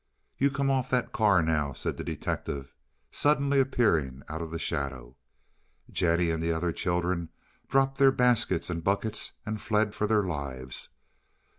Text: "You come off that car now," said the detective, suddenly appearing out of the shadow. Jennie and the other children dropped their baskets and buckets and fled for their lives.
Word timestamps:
"You 0.35 0.49
come 0.49 0.71
off 0.71 0.89
that 0.89 1.11
car 1.11 1.43
now," 1.43 1.73
said 1.73 1.97
the 1.97 2.03
detective, 2.03 2.73
suddenly 3.11 3.59
appearing 3.59 4.23
out 4.27 4.41
of 4.41 4.49
the 4.49 4.57
shadow. 4.57 5.15
Jennie 5.91 6.31
and 6.31 6.41
the 6.41 6.51
other 6.51 6.71
children 6.71 7.29
dropped 7.69 7.99
their 7.99 8.11
baskets 8.11 8.71
and 8.71 8.83
buckets 8.83 9.33
and 9.45 9.61
fled 9.61 9.93
for 9.93 10.07
their 10.07 10.23
lives. 10.23 10.89